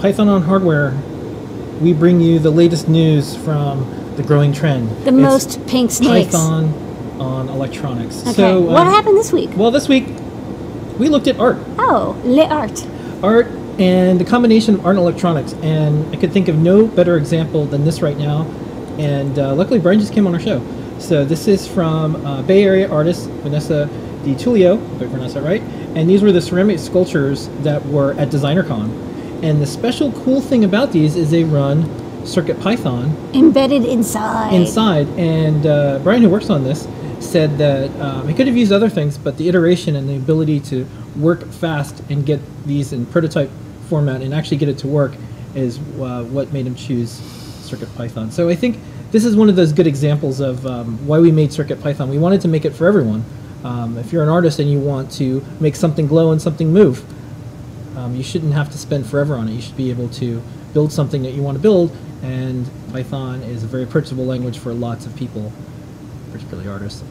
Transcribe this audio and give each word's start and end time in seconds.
Python 0.00 0.28
on 0.28 0.40
hardware, 0.42 0.98
we 1.82 1.92
bring 1.92 2.22
you 2.22 2.38
the 2.38 2.50
latest 2.50 2.88
news 2.88 3.36
from 3.36 4.14
the 4.16 4.22
growing 4.22 4.50
trend. 4.50 4.88
The 5.04 5.08
It's 5.08 5.12
most 5.12 5.66
pink 5.66 5.90
snakes. 5.90 6.32
Python 6.32 6.72
on 7.20 7.50
electronics. 7.50 8.22
Okay. 8.22 8.32
So, 8.32 8.60
what 8.62 8.86
um, 8.86 8.92
happened 8.94 9.18
this 9.18 9.30
week? 9.30 9.50
Well, 9.54 9.70
this 9.70 9.88
week 9.88 10.06
we 10.98 11.10
looked 11.10 11.26
at 11.26 11.38
art, 11.38 11.58
Oh, 11.78 12.18
Le 12.24 12.46
Art. 12.46 12.86
art, 13.22 13.48
and 13.78 14.18
the 14.18 14.24
combination 14.24 14.76
of 14.76 14.86
art 14.86 14.96
and 14.96 15.00
electronics. 15.04 15.52
And 15.62 16.14
I 16.14 16.18
could 16.18 16.32
think 16.32 16.48
of 16.48 16.56
no 16.56 16.86
better 16.86 17.18
example 17.18 17.66
than 17.66 17.84
this 17.84 18.00
right 18.00 18.16
now. 18.16 18.46
And 18.98 19.38
uh, 19.38 19.54
luckily, 19.54 19.80
Brian 19.80 20.00
just 20.00 20.14
came 20.14 20.26
on 20.26 20.32
our 20.32 20.40
show. 20.40 20.66
So 20.98 21.26
this 21.26 21.46
is 21.46 21.66
from 21.68 22.24
uh, 22.24 22.40
Bay 22.42 22.64
Area 22.64 22.90
artist 22.90 23.28
Vanessa 23.42 23.86
Di 24.24 24.34
Tullio, 24.34 24.78
if 24.96 25.02
I 25.02 25.06
pronounced 25.06 25.34
that 25.34 25.42
right. 25.42 25.62
And 25.94 26.08
these 26.08 26.22
were 26.22 26.32
the 26.32 26.40
ceramic 26.40 26.78
sculptures 26.78 27.48
that 27.64 27.84
were 27.86 28.12
at 28.14 28.28
DesignerCon. 28.30 29.09
And 29.42 29.60
the 29.60 29.66
special 29.66 30.12
cool 30.12 30.40
thing 30.40 30.64
about 30.64 30.92
these 30.92 31.16
is 31.16 31.30
they 31.30 31.44
run 31.44 31.88
Circuit 32.26 32.60
Python 32.60 33.16
Embedded 33.34 33.84
inside. 33.84 34.52
inside. 34.52 35.08
And 35.18 35.66
uh, 35.66 35.98
Brian, 36.02 36.22
who 36.22 36.28
works 36.28 36.50
on 36.50 36.64
this, 36.64 36.86
said 37.18 37.58
that 37.58 37.90
um, 38.00 38.28
he 38.28 38.34
could 38.34 38.46
have 38.46 38.56
used 38.56 38.72
other 38.72 38.88
things, 38.88 39.16
but 39.18 39.36
the 39.36 39.48
iteration 39.48 39.96
and 39.96 40.08
the 40.08 40.16
ability 40.16 40.60
to 40.60 40.86
work 41.16 41.46
fast 41.46 42.02
and 42.10 42.24
get 42.24 42.40
these 42.66 42.92
in 42.92 43.06
prototype 43.06 43.50
format 43.88 44.22
and 44.22 44.32
actually 44.34 44.56
get 44.56 44.68
it 44.68 44.78
to 44.78 44.86
work 44.86 45.12
is 45.54 45.78
uh, 45.78 46.24
what 46.24 46.52
made 46.52 46.66
him 46.66 46.74
choose 46.74 47.10
Circuit 47.10 47.94
Python. 47.96 48.30
So 48.30 48.48
I 48.48 48.54
think 48.54 48.78
this 49.10 49.24
is 49.24 49.36
one 49.36 49.48
of 49.48 49.56
those 49.56 49.72
good 49.72 49.86
examples 49.86 50.40
of 50.40 50.64
um, 50.66 51.06
why 51.06 51.18
we 51.18 51.32
made 51.32 51.52
Circuit 51.52 51.80
Python. 51.82 52.08
We 52.08 52.18
wanted 52.18 52.40
to 52.42 52.48
make 52.48 52.64
it 52.64 52.70
for 52.70 52.86
everyone. 52.86 53.24
Um, 53.64 53.98
if 53.98 54.12
you're 54.12 54.22
an 54.22 54.28
artist 54.28 54.58
and 54.58 54.70
you 54.70 54.78
want 54.78 55.10
to 55.12 55.44
make 55.60 55.76
something 55.76 56.06
glow 56.06 56.32
and 56.32 56.40
something 56.40 56.72
move, 56.72 57.04
um, 57.96 58.14
you 58.16 58.22
shouldn't 58.22 58.52
have 58.52 58.70
to 58.70 58.78
spend 58.78 59.06
forever 59.06 59.34
on 59.34 59.48
it. 59.48 59.52
You 59.52 59.60
should 59.60 59.76
be 59.76 59.90
able 59.90 60.08
to 60.10 60.42
build 60.72 60.92
something 60.92 61.22
that 61.22 61.32
you 61.32 61.42
want 61.42 61.56
to 61.56 61.62
build, 61.62 61.96
and 62.22 62.68
Python 62.92 63.42
is 63.42 63.64
a 63.64 63.66
very 63.66 63.82
approachable 63.82 64.24
language 64.24 64.58
for 64.58 64.72
lots 64.72 65.06
of 65.06 65.16
people, 65.16 65.52
particularly 66.32 66.68
artists. 66.68 67.02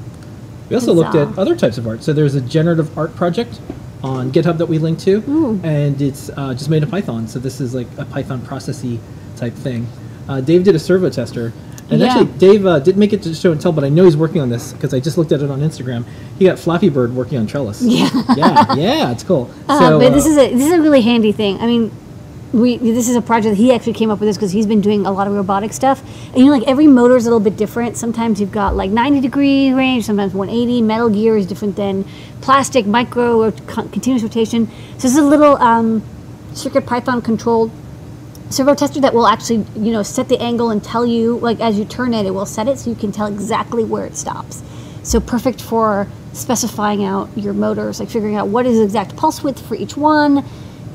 We 0.69 0.75
also 0.75 0.93
looked 0.93 1.15
at 1.15 1.37
other 1.37 1.55
types 1.55 1.77
of 1.77 1.87
art. 1.87 2.03
So 2.03 2.13
there's 2.13 2.35
a 2.35 2.41
generative 2.41 2.95
art 2.97 3.15
project 3.15 3.59
on 4.03 4.31
GitHub 4.31 4.57
that 4.59 4.67
we 4.67 4.77
linked 4.77 5.01
to, 5.01 5.23
Ooh. 5.27 5.59
and 5.63 6.01
it's 6.01 6.29
uh, 6.29 6.53
just 6.53 6.69
made 6.69 6.83
in 6.83 6.89
Python. 6.89 7.27
So 7.27 7.39
this 7.39 7.59
is 7.59 7.73
like 7.73 7.87
a 7.97 8.05
Python 8.05 8.39
processy 8.41 8.99
type 9.35 9.53
thing. 9.53 9.87
Uh, 10.27 10.41
Dave 10.41 10.63
did 10.63 10.75
a 10.75 10.79
servo 10.79 11.09
tester. 11.09 11.51
And 11.89 11.99
Yeah. 11.99 12.07
actually, 12.07 12.25
Dave 12.37 12.65
uh, 12.65 12.79
didn't 12.79 12.99
make 12.99 13.13
it 13.13 13.23
to 13.23 13.33
show 13.33 13.51
and 13.51 13.59
tell, 13.59 13.71
but 13.71 13.83
I 13.83 13.89
know 13.89 14.05
he's 14.05 14.17
working 14.17 14.41
on 14.41 14.49
this 14.49 14.73
because 14.73 14.93
I 14.93 14.99
just 14.99 15.17
looked 15.17 15.31
at 15.31 15.41
it 15.41 15.49
on 15.49 15.61
Instagram. 15.61 16.05
He 16.37 16.45
got 16.45 16.59
Flappy 16.59 16.89
Bird 16.89 17.15
working 17.15 17.37
on 17.39 17.47
Trellis. 17.47 17.81
Yeah. 17.81 18.09
yeah, 18.35 18.73
yeah, 18.75 19.11
it's 19.11 19.23
cool. 19.23 19.49
Uh, 19.67 19.79
so, 19.79 19.99
but 19.99 20.13
this 20.13 20.25
uh, 20.25 20.29
is 20.29 20.37
a 20.37 20.53
this 20.53 20.67
is 20.67 20.73
a 20.73 20.81
really 20.81 21.01
handy 21.01 21.31
thing. 21.31 21.59
I 21.59 21.65
mean, 21.65 21.91
we 22.53 22.77
this 22.77 23.09
is 23.09 23.15
a 23.15 23.21
project 23.21 23.55
that 23.55 23.61
he 23.61 23.73
actually 23.73 23.93
came 23.93 24.09
up 24.09 24.19
with 24.19 24.27
this 24.29 24.37
because 24.37 24.51
he's 24.51 24.65
been 24.67 24.81
doing 24.81 25.05
a 25.05 25.11
lot 25.11 25.27
of 25.27 25.33
robotic 25.33 25.73
stuff. 25.73 26.01
And 26.29 26.37
you 26.37 26.45
know, 26.45 26.51
like 26.51 26.67
every 26.67 26.87
motor 26.87 27.15
is 27.15 27.25
a 27.25 27.29
little 27.29 27.39
bit 27.43 27.57
different. 27.57 27.97
Sometimes 27.97 28.39
you've 28.39 28.51
got 28.51 28.75
like 28.75 28.91
90 28.91 29.21
degree 29.21 29.71
range, 29.71 30.05
sometimes 30.05 30.33
180. 30.33 30.81
Metal 30.81 31.09
gear 31.09 31.37
is 31.37 31.45
different 31.45 31.75
than 31.75 32.05
plastic, 32.41 32.85
micro, 32.85 33.41
or 33.41 33.51
con- 33.51 33.89
continuous 33.89 34.23
rotation. 34.23 34.67
So 34.97 35.03
this 35.03 35.11
is 35.11 35.17
a 35.17 35.23
little 35.23 35.57
um, 35.57 36.03
Circuit 36.53 36.85
Python 36.85 37.21
controlled 37.21 37.71
servo 38.49 38.73
tester 38.73 38.99
that 39.01 39.13
will 39.13 39.27
actually 39.27 39.65
you 39.75 39.91
know 39.91 40.03
set 40.03 40.27
the 40.27 40.39
angle 40.39 40.71
and 40.71 40.83
tell 40.83 41.05
you 41.05 41.37
like 41.39 41.59
as 41.59 41.77
you 41.77 41.85
turn 41.85 42.13
it, 42.13 42.25
it 42.25 42.31
will 42.31 42.45
set 42.45 42.67
it 42.67 42.77
so 42.77 42.89
you 42.89 42.95
can 42.95 43.11
tell 43.11 43.27
exactly 43.27 43.83
where 43.83 44.05
it 44.05 44.15
stops. 44.15 44.63
So 45.03 45.19
perfect 45.19 45.61
for 45.61 46.07
specifying 46.33 47.03
out 47.03 47.29
your 47.35 47.53
motors, 47.53 47.99
like 47.99 48.09
figuring 48.09 48.35
out 48.35 48.47
what 48.47 48.65
is 48.65 48.77
the 48.77 48.83
exact 48.83 49.15
pulse 49.15 49.43
width 49.43 49.65
for 49.65 49.75
each 49.75 49.97
one, 49.97 50.45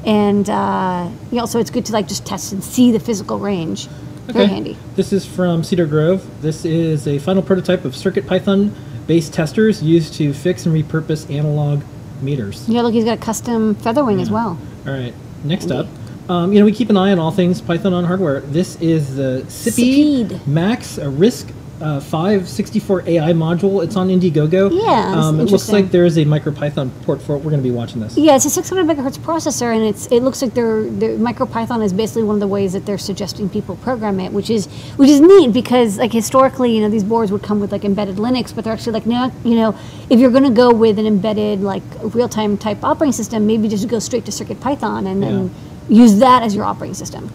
and 0.04 0.48
uh, 0.48 1.10
you 1.30 1.38
know, 1.38 1.46
so 1.46 1.58
it's 1.58 1.70
good 1.70 1.86
to 1.86 1.92
like 1.92 2.08
just 2.08 2.26
test 2.26 2.52
and 2.52 2.62
see 2.62 2.92
the 2.92 3.00
physical 3.00 3.38
range. 3.38 3.88
Very 4.26 4.46
handy. 4.46 4.76
This 4.96 5.12
is 5.12 5.26
from 5.26 5.62
Cedar 5.62 5.86
Grove. 5.86 6.26
This 6.40 6.64
is 6.64 7.06
a 7.06 7.18
final 7.18 7.42
prototype 7.42 7.84
of 7.84 7.94
Circuit 7.94 8.26
Python 8.26 8.74
based 9.06 9.34
testers 9.34 9.82
used 9.82 10.14
to 10.14 10.32
fix 10.32 10.64
and 10.64 10.74
repurpose 10.74 11.30
analog 11.30 11.82
meters. 12.22 12.66
Yeah, 12.68 12.82
look, 12.82 12.94
he's 12.94 13.04
got 13.04 13.18
a 13.18 13.20
custom 13.20 13.74
feather 13.74 14.02
wing 14.02 14.20
as 14.20 14.30
well. 14.30 14.58
All 14.86 14.92
right, 14.92 15.14
next 15.44 15.70
up. 15.70 15.86
Um, 16.28 16.52
you 16.52 16.58
know, 16.58 16.64
we 16.64 16.72
keep 16.72 16.90
an 16.90 16.96
eye 16.96 17.12
on 17.12 17.18
all 17.18 17.30
things 17.30 17.60
Python 17.60 17.92
on 17.92 18.04
hardware. 18.04 18.40
This 18.40 18.76
is 18.80 19.16
the 19.16 19.44
Sipeed. 19.48 20.46
Max, 20.46 20.96
a 20.96 21.04
RISC 21.06 21.52
uh, 21.80 22.00
564 22.00 23.08
AI 23.08 23.32
module. 23.32 23.84
It's 23.84 23.96
on 23.96 24.08
Indiegogo. 24.08 24.70
Yeah, 24.72 25.20
um, 25.20 25.40
it 25.40 25.44
looks 25.44 25.68
like 25.68 25.90
there 25.90 26.04
is 26.04 26.16
a 26.16 26.24
MicroPython 26.24 26.90
port 27.02 27.20
for 27.20 27.34
it. 27.34 27.38
We're 27.38 27.50
going 27.50 27.62
to 27.62 27.68
be 27.68 27.70
watching 27.70 28.00
this. 28.00 28.16
Yeah, 28.16 28.36
it's 28.36 28.44
a 28.44 28.50
600 28.50 28.86
megahertz 28.86 29.18
processor, 29.18 29.74
and 29.74 29.84
it's 29.84 30.06
it 30.06 30.22
looks 30.22 30.40
like 30.40 30.54
they're, 30.54 30.84
they're 30.84 31.18
MicroPython 31.18 31.84
is 31.84 31.92
basically 31.92 32.22
one 32.22 32.36
of 32.36 32.40
the 32.40 32.46
ways 32.46 32.72
that 32.72 32.86
they're 32.86 32.96
suggesting 32.96 33.48
people 33.48 33.76
program 33.76 34.20
it, 34.20 34.32
which 34.32 34.50
is 34.50 34.66
which 34.96 35.10
is 35.10 35.20
neat 35.20 35.52
because 35.52 35.98
like 35.98 36.12
historically, 36.12 36.74
you 36.74 36.80
know, 36.80 36.88
these 36.88 37.04
boards 37.04 37.30
would 37.32 37.42
come 37.42 37.60
with 37.60 37.72
like 37.72 37.84
embedded 37.84 38.16
Linux, 38.16 38.54
but 38.54 38.64
they're 38.64 38.72
actually 38.72 38.92
like 38.92 39.06
now, 39.06 39.30
you 39.44 39.56
know, 39.56 39.76
if 40.08 40.20
you're 40.20 40.30
going 40.30 40.44
to 40.44 40.50
go 40.50 40.72
with 40.72 40.98
an 40.98 41.06
embedded 41.06 41.60
like 41.60 41.82
real 42.14 42.28
time 42.28 42.56
type 42.56 42.82
operating 42.82 43.12
system, 43.12 43.46
maybe 43.46 43.68
just 43.68 43.88
go 43.88 43.98
straight 43.98 44.24
to 44.24 44.32
Circuit 44.32 44.60
Python 44.60 45.06
and 45.06 45.22
then 45.22 45.54
use 45.88 46.18
that 46.18 46.42
as 46.42 46.54
your 46.54 46.64
operating 46.64 46.94
system. 46.94 47.30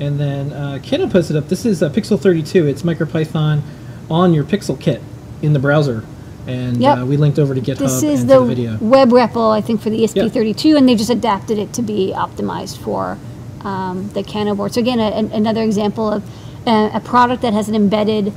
And 0.00 0.18
then 0.20 0.52
uh, 0.52 0.78
Kenna 0.82 1.08
posted 1.08 1.36
up. 1.36 1.48
This 1.48 1.66
is 1.66 1.82
uh, 1.82 1.90
Pixel 1.90 2.20
32. 2.20 2.66
It's 2.66 2.82
MicroPython 2.82 3.62
on 4.10 4.32
your 4.32 4.44
Pixel 4.44 4.80
kit 4.80 5.02
in 5.42 5.52
the 5.52 5.58
browser, 5.58 6.04
and 6.46 6.78
Yep. 6.80 6.98
uh, 6.98 7.06
we 7.06 7.16
linked 7.16 7.38
over 7.38 7.54
to 7.54 7.60
GitHub 7.60 7.78
This 7.78 8.02
is 8.02 8.20
and 8.22 8.30
the, 8.30 8.40
the 8.40 8.46
video. 8.46 8.78
web 8.80 9.10
REPL, 9.10 9.52
I 9.52 9.60
think, 9.60 9.80
for 9.80 9.90
the 9.90 9.98
ESP32, 10.04 10.76
and 10.76 10.88
they've 10.88 10.96
just 10.98 11.10
adapted 11.10 11.58
it 11.58 11.72
to 11.74 11.82
be 11.82 12.12
optimized 12.14 12.78
for 12.78 13.18
um, 13.62 14.08
the 14.14 14.22
Kano 14.22 14.54
board. 14.54 14.72
So 14.74 14.80
again, 14.80 14.98
a, 15.00 15.04
an- 15.10 15.32
another 15.32 15.62
example 15.62 16.10
of 16.12 16.24
a, 16.66 16.90
a 16.94 17.00
product 17.00 17.42
that 17.42 17.52
has 17.52 17.68
an 17.68 17.74
embedded, 17.74 18.32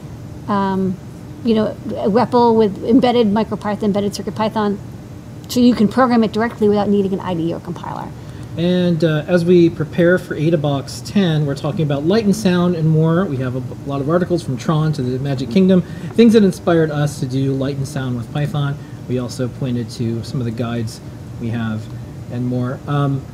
um, 0.48 0.98
you 1.46 1.56
know, 1.56 1.68
a 1.96 2.10
REPL 2.10 2.56
with 2.58 2.84
embedded 2.84 3.28
MicroPython, 3.28 3.84
embedded 3.84 4.14
CircuitPython, 4.14 4.78
so 5.48 5.60
you 5.60 5.74
can 5.76 5.88
program 5.88 6.24
it 6.24 6.32
directly 6.34 6.68
without 6.70 6.90
needing 6.90 7.14
an 7.14 7.20
IDE 7.20 7.52
or 7.54 7.60
compiler. 7.60 8.10
And 8.58 9.04
uh, 9.04 9.24
as 9.28 9.46
we 9.46 9.70
prepare 9.70 10.18
for 10.18 10.36
AdaBox 10.36 11.10
10, 11.10 11.46
we're 11.46 11.56
talking 11.56 11.84
about 11.84 12.04
light 12.04 12.26
and 12.26 12.36
sound 12.36 12.76
and 12.76 12.90
more. 12.90 13.24
We 13.26 13.38
have 13.38 13.56
a 13.56 13.90
lot 13.90 14.02
of 14.02 14.10
articles 14.10 14.44
from 14.44 14.58
Tron 14.58 14.92
to 14.94 15.02
the 15.02 15.20
Magic 15.20 15.50
Kingdom, 15.50 15.84
things 16.16 16.34
that 16.34 16.44
inspired 16.44 16.92
us 16.92 17.22
to 17.22 17.26
do 17.26 17.54
light 17.54 17.78
and 17.78 17.88
sound 17.88 18.18
with 18.18 18.32
Python. 18.34 18.78
We 19.08 19.20
also 19.20 19.48
pointed 19.48 19.90
to 19.92 20.22
some 20.26 20.42
of 20.42 20.46
the 20.46 20.52
guides 20.52 21.00
we 21.40 21.50
have 21.50 21.82
and 22.32 22.46
more. 22.46 22.78
Um, 22.88 23.26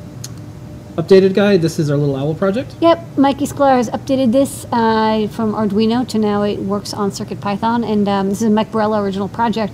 updated 0.97 1.33
guide, 1.33 1.63
this 1.63 1.79
is 1.79 1.89
our 1.89 1.97
little 1.97 2.15
owl 2.15 2.35
project. 2.35 2.75
Yep, 2.81 3.17
Mikey 3.17 3.47
Sklar 3.47 3.75
has 3.77 3.89
updated 3.89 4.31
this 4.31 4.65
uh, 4.71 5.27
from 5.31 5.53
Arduino 5.53 6.07
to 6.09 6.19
now 6.19 6.43
it 6.43 6.59
works 6.59 6.93
on 6.93 7.09
CircuitPython, 7.09 7.91
and 7.91 8.07
um, 8.07 8.29
this 8.29 8.41
is 8.41 8.47
a 8.47 8.51
Mike 8.51 8.71
Barela 8.71 9.01
original 9.01 9.27
project. 9.27 9.73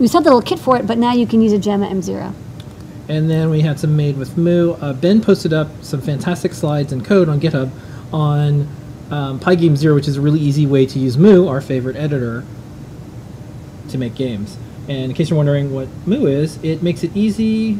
We 0.00 0.08
sent 0.08 0.24
the 0.24 0.30
little 0.30 0.42
kit 0.42 0.58
for 0.58 0.76
it, 0.76 0.88
but 0.88 0.98
now 0.98 1.12
you 1.12 1.26
can 1.26 1.40
use 1.40 1.52
a 1.52 1.58
Gemma 1.58 1.86
M0. 1.86 2.34
And 3.08 3.30
then 3.30 3.50
we 3.50 3.60
had 3.60 3.78
some 3.78 3.96
made 3.96 4.16
with 4.16 4.36
Mu. 4.36 4.72
Uh, 4.72 4.92
ben 4.92 5.20
posted 5.20 5.52
up 5.52 5.68
some 5.82 6.00
fantastic 6.00 6.52
slides 6.52 6.92
and 6.92 7.04
code 7.04 7.28
on 7.28 7.40
GitHub 7.40 7.70
on 8.12 8.68
um, 9.10 9.38
Pygame 9.38 9.76
Zero, 9.76 9.94
which 9.94 10.08
is 10.08 10.16
a 10.16 10.20
really 10.20 10.40
easy 10.40 10.66
way 10.66 10.86
to 10.86 10.98
use 10.98 11.16
Mu, 11.16 11.46
our 11.46 11.60
favorite 11.60 11.96
editor, 11.96 12.44
to 13.90 13.98
make 13.98 14.14
games. 14.14 14.56
And 14.88 15.10
in 15.10 15.14
case 15.14 15.30
you're 15.30 15.36
wondering 15.36 15.72
what 15.72 15.88
Mu 16.06 16.26
is, 16.26 16.62
it 16.64 16.82
makes 16.82 17.04
it 17.04 17.16
easy 17.16 17.78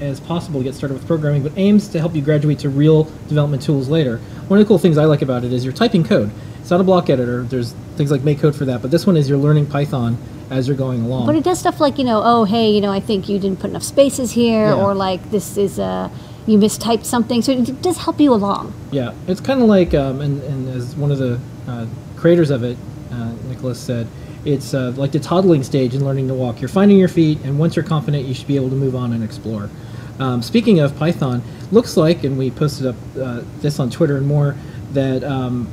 as 0.00 0.20
possible 0.20 0.60
to 0.60 0.64
get 0.64 0.74
started 0.74 0.94
with 0.94 1.06
programming, 1.06 1.42
but 1.42 1.52
aims 1.56 1.88
to 1.88 1.98
help 1.98 2.14
you 2.14 2.22
graduate 2.22 2.58
to 2.60 2.68
real 2.68 3.04
development 3.28 3.62
tools 3.62 3.88
later. 3.88 4.18
One 4.48 4.58
of 4.58 4.64
the 4.64 4.68
cool 4.68 4.78
things 4.78 4.98
I 4.98 5.04
like 5.04 5.22
about 5.22 5.44
it 5.44 5.52
is 5.52 5.64
you're 5.64 5.74
typing 5.74 6.04
code. 6.04 6.30
It's 6.60 6.70
not 6.70 6.80
a 6.80 6.84
block 6.84 7.10
editor. 7.10 7.42
There's 7.42 7.72
things 7.96 8.10
like 8.10 8.20
MakeCode 8.22 8.54
for 8.54 8.64
that, 8.66 8.82
but 8.82 8.90
this 8.90 9.06
one 9.06 9.16
is 9.16 9.28
you're 9.28 9.38
learning 9.38 9.66
Python 9.66 10.16
as 10.50 10.66
you're 10.68 10.76
going 10.76 11.02
along. 11.04 11.26
But 11.26 11.36
it 11.36 11.44
does 11.44 11.58
stuff 11.58 11.80
like, 11.80 11.98
you 11.98 12.04
know, 12.04 12.22
oh, 12.24 12.44
hey, 12.44 12.70
you 12.70 12.80
know, 12.80 12.90
I 12.92 13.00
think 13.00 13.28
you 13.28 13.38
didn't 13.38 13.60
put 13.60 13.70
enough 13.70 13.82
spaces 13.82 14.32
here, 14.32 14.66
Yeah. 14.66 14.74
or 14.74 14.94
like 14.94 15.30
this 15.30 15.56
is, 15.56 15.78
a 15.78 16.10
you 16.46 16.58
mistyped 16.58 17.04
something. 17.04 17.42
So 17.42 17.52
it 17.52 17.82
does 17.82 17.98
help 17.98 18.18
you 18.20 18.32
along. 18.32 18.72
Yeah, 18.90 19.12
it's 19.28 19.40
kind 19.40 19.62
of 19.62 19.68
like, 19.68 19.94
um, 19.94 20.20
and, 20.20 20.42
and 20.42 20.68
as 20.68 20.96
one 20.96 21.12
of 21.12 21.18
the 21.18 21.38
uh, 21.68 21.86
creators 22.16 22.50
of 22.50 22.64
it, 22.64 22.76
uh, 23.12 23.32
Nicholas 23.48 23.78
said, 23.78 24.08
it's 24.44 24.72
uh, 24.72 24.92
like 24.96 25.12
the 25.12 25.20
toddling 25.20 25.62
stage 25.62 25.94
in 25.94 26.04
learning 26.04 26.28
to 26.28 26.34
walk. 26.34 26.60
You're 26.60 26.68
finding 26.68 26.98
your 26.98 27.08
feet, 27.08 27.38
and 27.44 27.58
once 27.58 27.76
you're 27.76 27.84
confident, 27.84 28.26
you 28.26 28.34
should 28.34 28.46
be 28.48 28.56
able 28.56 28.70
to 28.70 28.74
move 28.76 28.96
on 28.96 29.12
and 29.12 29.22
explore. 29.22 29.68
Um, 30.18 30.42
speaking 30.42 30.80
of 30.80 30.96
Python, 30.96 31.42
looks 31.70 31.96
like, 31.96 32.24
and 32.24 32.38
we 32.38 32.50
posted 32.50 32.86
up 32.86 32.96
uh, 33.20 33.42
this 33.60 33.78
on 33.78 33.90
Twitter 33.90 34.16
and 34.16 34.26
more, 34.26 34.56
that 34.92 35.22
um, 35.24 35.68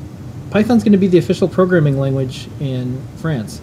Python's 0.52 0.84
going 0.84 0.94
to 0.94 0.98
be 0.98 1.08
the 1.08 1.18
official 1.18 1.48
programming 1.48 1.98
language 2.00 2.48
in 2.60 3.02
France. 3.18 3.62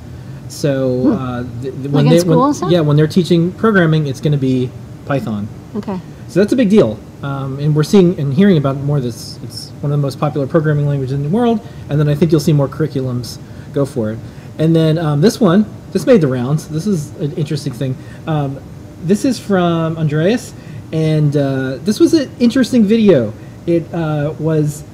So 0.48 1.12
uh, 1.12 1.42
th- 1.62 1.75
th- 1.75 1.75
when 1.75 2.04
Hmm. 2.06 2.10
Like 2.10 2.22
they 2.22 2.28
when, 2.28 2.70
yeah 2.70 2.81
when 2.81 2.96
they're 2.96 3.06
teaching 3.08 3.52
programming, 3.52 4.06
it's 4.06 4.20
going 4.20 4.32
to 4.32 4.38
be 4.38 4.70
Python. 5.06 5.48
Okay. 5.76 5.98
So 6.28 6.40
that's 6.40 6.52
a 6.52 6.56
big 6.56 6.70
deal. 6.70 6.98
Um, 7.22 7.58
and 7.58 7.75
we're 7.75 7.84
seeing 7.84 8.19
and 8.20 8.32
hearing 8.34 8.58
about 8.58 8.76
more 8.76 8.98
of 8.98 9.02
this. 9.02 9.38
It's 9.42 9.70
one 9.81 9.90
of 9.92 9.98
the 9.98 10.02
most 10.02 10.20
popular 10.20 10.46
programming 10.46 10.86
languages 10.86 11.12
in 11.12 11.22
the 11.22 11.28
world. 11.28 11.66
And 11.88 11.98
then 11.98 12.08
I 12.08 12.14
think 12.14 12.31
you'll 12.31 12.40
see 12.40 12.52
more 12.52 12.69
curriculums 12.69 13.38
go 13.72 13.86
for 13.86 14.12
it. 14.12 14.19
And 14.58 14.76
then 14.76 14.98
um, 14.98 15.20
this 15.20 15.40
one, 15.40 15.64
this 15.92 16.06
made 16.06 16.20
the 16.20 16.28
rounds. 16.28 16.69
This 16.69 16.86
is 16.86 17.10
an 17.16 17.32
interesting 17.32 17.72
thing. 17.72 17.96
Um, 18.26 18.60
this 19.02 19.25
is 19.25 19.38
from 19.38 19.96
Andreas. 19.96 20.52
and 20.92 21.36
uh, 21.36 21.76
this 21.78 21.98
was 21.98 22.14
an 22.14 22.31
interesting 22.38 22.84
video. 22.84 23.32
It 23.66 23.92
uh, 23.94 24.34
was. 24.38 24.84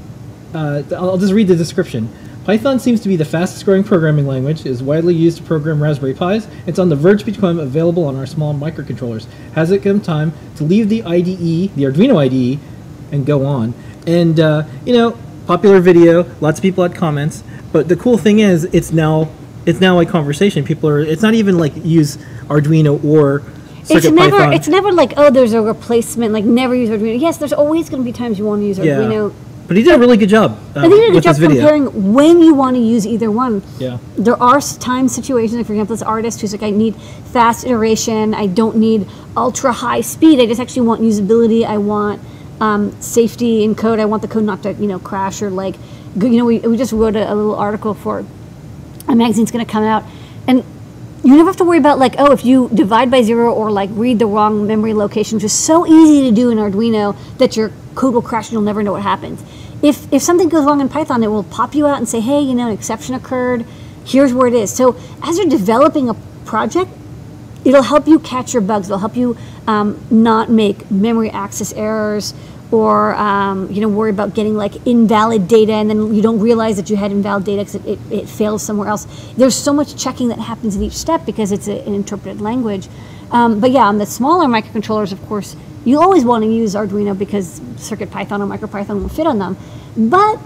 Uh, 0.54 0.82
I'll 0.92 1.18
just 1.18 1.32
read 1.32 1.48
the 1.48 1.56
description. 1.56 2.08
Python 2.44 2.80
seems 2.80 3.00
to 3.00 3.08
be 3.08 3.16
the 3.16 3.24
fastest 3.24 3.64
growing 3.64 3.84
programming 3.84 4.26
language, 4.26 4.64
is 4.64 4.82
widely 4.82 5.14
used 5.14 5.38
to 5.38 5.42
program 5.44 5.82
Raspberry 5.82 6.14
Pis. 6.14 6.48
It's 6.66 6.78
on 6.78 6.88
the 6.88 6.96
verge 6.96 7.20
to 7.20 7.26
become 7.30 7.58
available 7.60 8.04
on 8.04 8.16
our 8.16 8.26
small 8.26 8.54
microcontrollers. 8.54 9.26
Has 9.54 9.70
it 9.70 9.82
come 9.82 10.00
time 10.00 10.32
to 10.56 10.64
leave 10.64 10.88
the 10.88 11.02
IDE, 11.04 11.74
the 11.76 11.84
Arduino 11.84 12.16
IDE, 12.18 12.58
and 13.12 13.26
go 13.26 13.44
on? 13.44 13.74
And, 14.06 14.40
uh, 14.40 14.64
you 14.86 14.94
know, 14.94 15.18
popular 15.46 15.80
video, 15.80 16.24
lots 16.40 16.58
of 16.58 16.62
people 16.62 16.82
had 16.82 16.94
comments, 16.94 17.44
but 17.72 17.88
the 17.88 17.96
cool 17.96 18.18
thing 18.18 18.40
is 18.40 18.64
it's 18.72 18.92
now 18.92 19.28
it's 19.66 19.80
now 19.80 20.00
a 20.00 20.06
conversation. 20.06 20.64
People 20.64 20.88
are 20.88 21.00
it's 21.00 21.22
not 21.22 21.34
even 21.34 21.58
like 21.58 21.72
use 21.84 22.16
Arduino 22.48 23.02
or 23.04 23.42
It's 23.80 23.88
Circuit 23.90 24.12
never 24.12 24.38
Python. 24.38 24.52
it's 24.54 24.68
never 24.68 24.90
like 24.90 25.12
oh 25.16 25.30
there's 25.30 25.52
a 25.52 25.60
replacement 25.60 26.32
like 26.32 26.44
never 26.44 26.74
use 26.74 26.88
Arduino. 26.88 27.20
Yes, 27.20 27.36
there's 27.36 27.52
always 27.52 27.90
going 27.90 28.02
to 28.02 28.04
be 28.04 28.12
times 28.12 28.38
you 28.38 28.46
want 28.46 28.62
to 28.62 28.66
use 28.66 28.78
Arduino. 28.78 29.34
But 29.70 29.76
he 29.76 29.84
did 29.84 29.94
a 29.94 29.98
really 30.00 30.16
good 30.16 30.28
job 30.28 30.58
uh, 30.74 30.80
I 30.80 30.88
think 30.88 30.94
you 30.94 30.98
did 30.98 31.10
a 31.10 31.12
good 31.12 31.22
job 31.22 31.36
comparing 31.36 32.12
when 32.12 32.40
you 32.40 32.54
want 32.54 32.74
to 32.74 32.82
use 32.82 33.06
either 33.06 33.30
one. 33.30 33.62
Yeah. 33.78 33.98
There 34.16 34.34
are 34.34 34.60
time 34.60 35.06
situations, 35.06 35.58
like 35.58 35.66
for 35.66 35.74
example, 35.74 35.94
this 35.94 36.02
artist 36.02 36.40
who's 36.40 36.50
like, 36.50 36.64
I 36.64 36.70
need 36.70 36.96
fast 36.96 37.64
iteration, 37.64 38.34
I 38.34 38.48
don't 38.48 38.78
need 38.78 39.06
ultra 39.36 39.70
high 39.70 40.00
speed, 40.00 40.40
I 40.40 40.46
just 40.46 40.60
actually 40.60 40.88
want 40.88 41.02
usability, 41.02 41.64
I 41.64 41.78
want 41.78 42.20
um, 42.60 43.00
safety 43.00 43.62
in 43.62 43.76
code, 43.76 44.00
I 44.00 44.06
want 44.06 44.22
the 44.22 44.28
code 44.28 44.42
not 44.42 44.64
to, 44.64 44.72
you 44.72 44.88
know, 44.88 44.98
crash 44.98 45.40
or 45.40 45.50
like, 45.50 45.76
you 46.16 46.30
know, 46.30 46.46
we, 46.46 46.58
we 46.58 46.76
just 46.76 46.90
wrote 46.90 47.14
a, 47.14 47.32
a 47.32 47.34
little 47.36 47.54
article 47.54 47.94
for 47.94 48.24
a 49.06 49.14
magazine's 49.14 49.52
going 49.52 49.64
to 49.64 49.70
come 49.70 49.84
out, 49.84 50.02
and 50.48 50.64
you 51.22 51.36
never 51.36 51.50
have 51.50 51.56
to 51.58 51.64
worry 51.64 51.78
about 51.78 52.00
like, 52.00 52.16
oh, 52.18 52.32
if 52.32 52.44
you 52.44 52.70
divide 52.74 53.08
by 53.08 53.22
zero 53.22 53.54
or 53.54 53.70
like 53.70 53.90
read 53.92 54.18
the 54.18 54.26
wrong 54.26 54.66
memory 54.66 54.94
location, 54.94 55.36
which 55.36 55.44
is 55.44 55.52
so 55.52 55.86
easy 55.86 56.28
to 56.28 56.34
do 56.34 56.50
in 56.50 56.58
Arduino 56.58 57.14
that 57.38 57.56
your 57.56 57.70
code 57.94 58.14
will 58.14 58.22
crash 58.22 58.46
and 58.46 58.54
you'll 58.54 58.62
never 58.62 58.82
know 58.82 58.92
what 58.92 59.02
happens. 59.02 59.44
If 59.82 60.12
if 60.12 60.22
something 60.22 60.48
goes 60.48 60.64
wrong 60.64 60.80
in 60.80 60.88
Python, 60.88 61.22
it 61.22 61.28
will 61.28 61.44
pop 61.44 61.74
you 61.74 61.86
out 61.86 61.98
and 61.98 62.08
say, 62.08 62.20
hey, 62.20 62.40
you 62.40 62.54
know, 62.54 62.66
an 62.66 62.72
exception 62.72 63.14
occurred. 63.14 63.64
Here's 64.04 64.32
where 64.32 64.46
it 64.46 64.54
is. 64.54 64.72
So 64.72 64.96
as 65.22 65.38
you're 65.38 65.48
developing 65.48 66.08
a 66.08 66.14
project, 66.44 66.90
it'll 67.64 67.82
help 67.82 68.06
you 68.06 68.18
catch 68.18 68.52
your 68.52 68.62
bugs. 68.62 68.88
It'll 68.88 68.98
help 68.98 69.16
you 69.16 69.36
um, 69.66 70.04
not 70.10 70.50
make 70.50 70.90
memory 70.90 71.30
access 71.30 71.72
errors 71.72 72.34
or 72.72 73.14
um, 73.16 73.70
you 73.70 73.80
know 73.80 73.88
worry 73.88 74.10
about 74.10 74.34
getting 74.34 74.56
like 74.56 74.86
invalid 74.86 75.48
data 75.48 75.72
and 75.72 75.90
then 75.90 76.14
you 76.14 76.22
don't 76.22 76.40
realize 76.40 76.76
that 76.76 76.88
you 76.88 76.96
had 76.96 77.10
invalid 77.10 77.44
data 77.44 77.62
because 77.62 77.74
it, 77.74 77.86
it, 77.86 77.98
it 78.10 78.28
fails 78.28 78.62
somewhere 78.62 78.88
else. 78.88 79.06
There's 79.36 79.56
so 79.56 79.72
much 79.72 79.96
checking 79.96 80.28
that 80.28 80.38
happens 80.38 80.76
in 80.76 80.82
each 80.82 80.96
step 80.96 81.26
because 81.26 81.52
it's 81.52 81.68
a, 81.68 81.84
an 81.86 81.94
interpreted 81.94 82.40
language. 82.40 82.88
Um, 83.30 83.60
but 83.60 83.70
yeah, 83.70 83.86
on 83.86 83.98
the 83.98 84.06
smaller 84.06 84.46
microcontrollers, 84.46 85.12
of 85.12 85.24
course, 85.26 85.56
you 85.84 86.00
always 86.00 86.24
want 86.24 86.44
to 86.44 86.50
use 86.50 86.74
Arduino 86.74 87.16
because 87.16 87.60
CircuitPython 87.60 88.40
or 88.40 88.58
MicroPython 88.58 89.00
will 89.00 89.08
fit 89.08 89.26
on 89.26 89.38
them. 89.38 89.56
But 89.96 90.38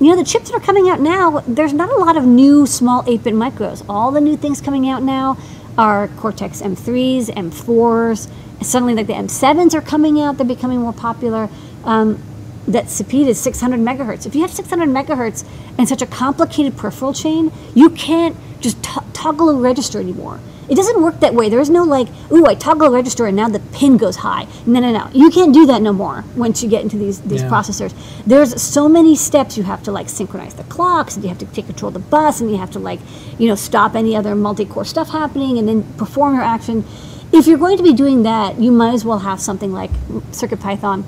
you 0.00 0.08
know, 0.08 0.16
the 0.16 0.24
chips 0.24 0.50
that 0.50 0.56
are 0.56 0.64
coming 0.64 0.88
out 0.88 1.00
now, 1.00 1.40
there's 1.46 1.74
not 1.74 1.90
a 1.90 1.96
lot 1.96 2.16
of 2.16 2.24
new 2.24 2.66
small 2.66 3.04
8 3.06 3.22
bit 3.22 3.34
micros. 3.34 3.84
All 3.88 4.10
the 4.10 4.20
new 4.20 4.36
things 4.36 4.60
coming 4.60 4.88
out 4.88 5.02
now 5.02 5.36
are 5.76 6.08
Cortex 6.08 6.62
M3s, 6.62 7.26
M4s. 7.26 8.30
Suddenly, 8.62 8.94
like 8.94 9.06
the 9.06 9.12
M7s 9.12 9.74
are 9.74 9.82
coming 9.82 10.20
out, 10.20 10.38
they're 10.38 10.46
becoming 10.46 10.80
more 10.80 10.94
popular. 10.94 11.50
Um, 11.84 12.22
that 12.66 12.88
speed 12.88 13.26
is 13.26 13.38
600 13.40 13.80
megahertz. 13.80 14.26
If 14.26 14.34
you 14.34 14.42
have 14.42 14.52
600 14.52 14.88
megahertz 14.88 15.44
and 15.76 15.88
such 15.88 16.02
a 16.02 16.06
complicated 16.06 16.76
peripheral 16.76 17.12
chain, 17.12 17.52
you 17.74 17.90
can't 17.90 18.36
just 18.60 18.82
to- 18.82 19.04
toggle 19.12 19.50
a 19.50 19.54
register 19.54 19.98
anymore. 19.98 20.40
It 20.70 20.76
doesn't 20.76 21.02
work 21.02 21.18
that 21.18 21.34
way. 21.34 21.48
There 21.48 21.58
is 21.58 21.68
no 21.68 21.82
like, 21.82 22.06
ooh, 22.30 22.46
I 22.46 22.54
toggle 22.54 22.86
a 22.86 22.90
register 22.90 23.26
and 23.26 23.36
now 23.36 23.48
the 23.48 23.58
pin 23.58 23.96
goes 23.96 24.16
high. 24.16 24.46
No, 24.66 24.78
no, 24.78 24.92
no. 24.92 25.08
You 25.12 25.28
can't 25.28 25.52
do 25.52 25.66
that 25.66 25.82
no 25.82 25.92
more 25.92 26.24
once 26.36 26.62
you 26.62 26.68
get 26.68 26.82
into 26.82 26.96
these 26.96 27.18
these 27.20 27.42
Yeah. 27.42 27.50
processors. 27.50 27.92
There's 28.24 28.60
so 28.62 28.88
many 28.88 29.16
steps 29.16 29.58
you 29.58 29.64
have 29.64 29.82
to 29.82 29.92
like 29.92 30.08
synchronize 30.08 30.54
the 30.54 30.62
clocks, 30.64 31.16
and 31.16 31.24
you 31.24 31.28
have 31.28 31.38
to 31.38 31.46
take 31.46 31.66
control 31.66 31.88
of 31.88 31.94
the 31.94 32.00
bus, 32.16 32.40
and 32.40 32.50
you 32.50 32.56
have 32.56 32.70
to 32.70 32.78
like, 32.78 33.00
you 33.38 33.48
know, 33.48 33.56
stop 33.56 33.96
any 33.96 34.14
other 34.16 34.34
multi-core 34.36 34.84
stuff 34.84 35.10
happening, 35.10 35.58
and 35.58 35.66
then 35.68 35.82
perform 35.96 36.34
your 36.34 36.44
action. 36.44 36.84
If 37.32 37.46
you're 37.46 37.58
going 37.58 37.76
to 37.76 37.82
be 37.82 37.92
doing 37.92 38.22
that, 38.22 38.58
you 38.60 38.70
might 38.70 38.94
as 38.94 39.04
well 39.04 39.20
have 39.20 39.40
something 39.40 39.72
like 39.72 39.90
CircuitPython 40.32 41.02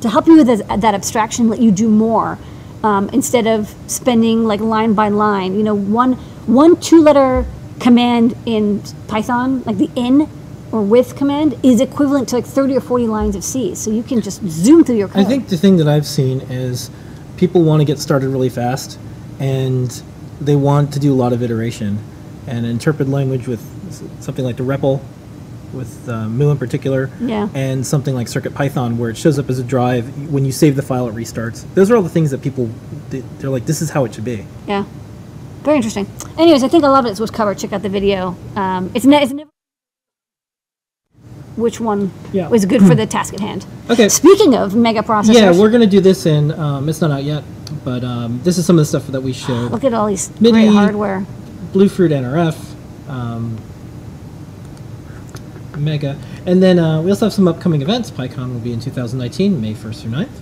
to 0.00 0.08
help 0.08 0.26
you 0.26 0.36
with 0.36 0.46
that, 0.46 0.80
that 0.80 0.94
abstraction, 0.94 1.48
let 1.48 1.60
you 1.60 1.70
do 1.70 1.88
more 1.88 2.38
um, 2.82 3.08
instead 3.10 3.46
of 3.46 3.74
spending 3.86 4.44
like 4.44 4.60
line 4.60 4.94
by 4.94 5.08
line. 5.08 5.54
You 5.54 5.62
know, 5.62 5.74
one 5.74 6.14
one 6.46 6.76
two 6.76 7.02
letter 7.02 7.44
command 7.80 8.36
in 8.46 8.82
Python, 9.08 9.62
like 9.64 9.76
the 9.78 9.90
in 9.96 10.28
or 10.72 10.82
with 10.82 11.16
command, 11.16 11.58
is 11.62 11.80
equivalent 11.80 12.28
to 12.30 12.36
like 12.36 12.44
30 12.44 12.76
or 12.76 12.80
40 12.80 13.06
lines 13.06 13.36
of 13.36 13.44
C. 13.44 13.74
So 13.74 13.90
you 13.90 14.02
can 14.02 14.20
just 14.20 14.42
zoom 14.48 14.84
through 14.84 14.96
your 14.96 15.08
code. 15.08 15.24
I 15.24 15.24
think 15.24 15.48
the 15.48 15.56
thing 15.56 15.76
that 15.76 15.88
I've 15.88 16.06
seen 16.06 16.40
is 16.42 16.90
people 17.36 17.62
want 17.62 17.80
to 17.80 17.84
get 17.84 17.98
started 17.98 18.28
really 18.28 18.48
fast 18.48 18.98
and 19.38 19.90
they 20.40 20.56
want 20.56 20.92
to 20.94 20.98
do 21.00 21.12
a 21.12 21.16
lot 21.16 21.32
of 21.32 21.42
iteration. 21.42 21.98
And 22.48 22.64
interpret 22.64 23.08
language 23.08 23.48
with 23.48 23.60
something 24.22 24.44
like 24.44 24.56
the 24.56 24.62
REPL, 24.62 25.00
with 25.72 26.08
uh, 26.08 26.28
Mu 26.28 26.50
in 26.52 26.58
particular, 26.58 27.10
Yeah. 27.20 27.48
and 27.54 27.84
something 27.84 28.14
like 28.14 28.28
CircuitPython 28.28 28.98
where 28.98 29.10
it 29.10 29.16
shows 29.16 29.36
up 29.38 29.50
as 29.50 29.58
a 29.58 29.64
drive. 29.64 30.30
When 30.30 30.44
you 30.44 30.52
save 30.52 30.76
the 30.76 30.82
file, 30.82 31.08
it 31.08 31.14
restarts. 31.14 31.64
Those 31.74 31.90
are 31.90 31.96
all 31.96 32.02
the 32.02 32.08
things 32.08 32.30
that 32.30 32.42
people, 32.42 32.70
they- 33.10 33.24
they're 33.38 33.50
like, 33.50 33.66
this 33.66 33.82
is 33.82 33.90
how 33.90 34.04
it 34.04 34.14
should 34.14 34.24
be. 34.24 34.46
Yeah. 34.68 34.84
Very 35.66 35.78
interesting. 35.78 36.06
Anyways, 36.38 36.62
I 36.62 36.68
think 36.68 36.84
a 36.84 36.88
lot 36.88 37.04
of 37.04 37.10
it 37.10 37.18
was 37.18 37.28
covered. 37.32 37.58
Check 37.58 37.72
out 37.72 37.82
the 37.82 37.88
video. 37.88 38.36
Um, 38.54 38.88
it's, 38.94 39.04
ne- 39.04 39.20
it's 39.20 39.32
never 39.32 39.50
which 41.56 41.80
one 41.80 42.12
Yeah. 42.32 42.46
was 42.48 42.64
good 42.66 42.82
for 42.82 42.94
the 42.94 43.04
task 43.04 43.34
at 43.34 43.40
hand. 43.40 43.66
Okay. 43.90 44.08
Speaking 44.08 44.54
of 44.54 44.76
mega 44.76 45.00
processors, 45.02 45.34
Yeah, 45.34 45.50
we're 45.58 45.70
going 45.70 45.80
to 45.80 45.88
do 45.88 46.00
this 46.00 46.24
in, 46.26 46.52
um, 46.52 46.88
it's 46.88 47.00
not 47.00 47.10
out 47.10 47.24
yet, 47.24 47.42
but 47.84 48.04
um, 48.04 48.40
this 48.44 48.58
is 48.58 48.66
some 48.66 48.76
of 48.76 48.82
the 48.82 48.84
stuff 48.84 49.06
that 49.08 49.20
we 49.20 49.32
showed. 49.32 49.72
look 49.72 49.82
at 49.84 49.92
all 49.94 50.06
these 50.06 50.28
MIDI. 50.40 50.52
great 50.52 50.66
hardware. 50.72 51.24
Bluefruit 51.72 52.10
NRF, 52.12 52.56
um, 53.08 53.58
Mega, 55.76 56.16
and 56.46 56.60
then 56.62 56.78
uh, 56.80 57.00
we 57.02 57.10
also 57.10 57.26
have 57.26 57.32
some 57.32 57.46
upcoming 57.48 57.80
events. 57.82 58.10
PyCon 58.10 58.52
will 58.52 58.60
be 58.60 58.72
in 58.72 58.78
2019, 58.80 59.60
May 59.60 59.74
1st 59.74 60.02
through 60.02 60.10
9th. 60.12 60.35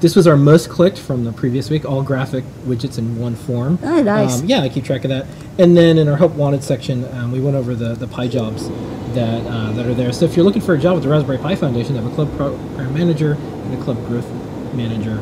This 0.00 0.14
was 0.14 0.28
our 0.28 0.36
most 0.36 0.70
clicked 0.70 0.98
from 0.98 1.24
the 1.24 1.32
previous 1.32 1.70
week, 1.70 1.84
all 1.84 2.02
graphic 2.04 2.44
widgets 2.64 2.98
in 2.98 3.18
one 3.18 3.34
form. 3.34 3.80
Oh, 3.82 4.00
nice. 4.00 4.40
Um, 4.40 4.46
yeah, 4.46 4.60
I 4.60 4.68
keep 4.68 4.84
track 4.84 5.02
of 5.04 5.10
that. 5.10 5.26
And 5.58 5.76
then 5.76 5.98
in 5.98 6.06
our 6.06 6.16
Help 6.16 6.34
Wanted 6.34 6.62
section, 6.62 7.04
um, 7.14 7.32
we 7.32 7.40
went 7.40 7.56
over 7.56 7.74
the, 7.74 7.94
the 7.94 8.06
Pi 8.06 8.28
jobs 8.28 8.68
that 9.14 9.44
uh, 9.46 9.72
that 9.72 9.86
are 9.86 9.94
there. 9.94 10.12
So 10.12 10.24
if 10.24 10.36
you're 10.36 10.44
looking 10.44 10.62
for 10.62 10.74
a 10.74 10.78
job 10.78 10.94
with 10.94 11.02
the 11.02 11.08
Raspberry 11.08 11.38
Pi 11.38 11.56
Foundation, 11.56 11.94
they 11.94 12.00
have 12.00 12.12
a 12.12 12.14
Club 12.14 12.34
Program 12.36 12.94
Manager 12.94 13.32
and 13.32 13.74
a 13.74 13.82
Club 13.82 13.96
Growth 14.06 14.30
Manager. 14.72 15.18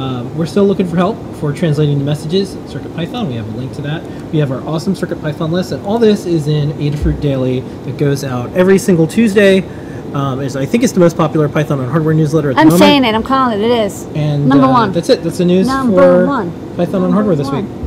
Um, 0.00 0.34
we're 0.36 0.46
still 0.46 0.64
looking 0.64 0.86
for 0.86 0.96
help 0.96 1.16
for 1.36 1.52
translating 1.52 1.98
the 1.98 2.04
messages. 2.04 2.54
At 2.54 2.62
CircuitPython, 2.68 3.28
we 3.28 3.34
have 3.34 3.52
a 3.54 3.56
link 3.56 3.74
to 3.74 3.82
that. 3.82 4.02
We 4.32 4.38
have 4.38 4.50
our 4.50 4.60
awesome 4.66 4.94
CircuitPython 4.94 5.50
list, 5.50 5.72
and 5.72 5.84
all 5.86 5.98
this 5.98 6.24
is 6.26 6.48
in 6.48 6.72
Adafruit 6.72 7.20
Daily 7.20 7.60
that 7.60 7.96
goes 7.98 8.24
out 8.24 8.50
every 8.54 8.78
single 8.78 9.06
Tuesday. 9.06 9.60
Um, 10.16 10.40
is 10.40 10.56
I 10.56 10.64
think 10.64 10.82
it's 10.82 10.94
the 10.94 11.00
most 11.00 11.14
popular 11.16 11.46
Python 11.46 11.78
on 11.78 11.90
hardware 11.90 12.14
newsletter 12.14 12.48
at 12.50 12.54
the 12.54 12.60
I'm 12.60 12.68
moment. 12.68 12.78
saying 12.80 13.04
it. 13.04 13.14
I'm 13.14 13.22
calling 13.22 13.60
it. 13.60 13.64
It 13.64 13.70
is 13.70 14.06
And 14.14 14.48
number 14.48 14.64
uh, 14.66 14.70
one. 14.72 14.92
That's 14.92 15.10
it. 15.10 15.22
That's 15.22 15.36
the 15.38 15.44
news 15.44 15.66
Number 15.66 16.22
for 16.22 16.26
one. 16.26 16.50
Python 16.76 16.94
on 16.96 17.00
Number 17.02 17.14
hardware 17.16 17.36
this 17.36 17.48
one. 17.48 17.66
week. 17.66 17.85